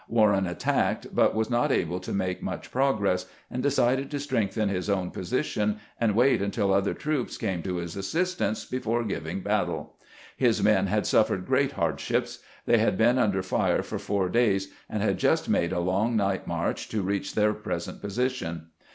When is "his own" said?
4.67-5.11